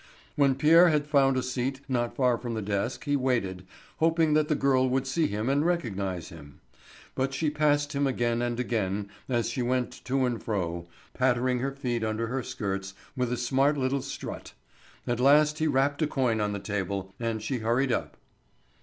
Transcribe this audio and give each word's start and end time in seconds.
When 0.35 0.55
Pierre 0.55 0.89
had 0.89 1.05
found 1.05 1.37
a 1.37 1.43
seat 1.43 1.81
not 1.87 2.15
far 2.15 2.39
from 2.39 2.55
the 2.55 2.61
desk 2.63 3.03
he 3.03 3.15
waited, 3.15 3.67
hoping 3.97 4.33
that 4.33 4.47
the 4.47 4.55
girl 4.55 4.89
would 4.89 5.05
see 5.05 5.27
him 5.27 5.47
and 5.47 5.63
recognise 5.63 6.29
him. 6.29 6.59
But 7.13 7.35
she 7.35 7.51
passed 7.51 7.93
him 7.93 8.07
again 8.07 8.41
and 8.41 8.59
again 8.59 9.09
as 9.29 9.47
she 9.51 9.61
went 9.61 9.91
to 10.05 10.25
and 10.25 10.41
fro, 10.41 10.87
pattering 11.13 11.59
her 11.59 11.71
feet 11.71 12.03
under 12.03 12.25
her 12.29 12.41
skirts 12.41 12.95
with 13.15 13.31
a 13.31 13.37
smart 13.37 13.77
little 13.77 14.01
strut. 14.01 14.53
At 15.05 15.19
last 15.19 15.59
he 15.59 15.67
rapped 15.67 16.01
a 16.01 16.07
coin 16.07 16.41
on 16.41 16.51
the 16.51 16.59
table, 16.59 17.13
and 17.19 17.39
she 17.39 17.59
hurried 17.59 17.91
up. 17.91 18.17